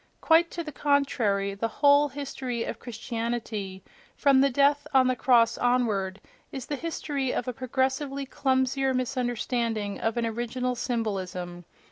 Quite 0.19 0.49
to 0.49 0.63
the 0.63 0.71
contrary, 0.71 1.53
the 1.53 1.67
whole 1.67 2.07
history 2.09 2.63
of 2.63 2.79
Christianity—from 2.79 4.41
the 4.41 4.49
death 4.49 4.87
on 4.95 5.05
the 5.05 5.15
cross 5.15 5.59
onward—is 5.59 6.65
the 6.65 6.75
history 6.75 7.31
of 7.31 7.47
a 7.47 7.53
progressively 7.53 8.25
clumsier 8.25 8.95
misunderstanding 8.95 9.99
of 9.99 10.17
an 10.17 10.25
original 10.25 10.73
symbolism. 10.73 11.65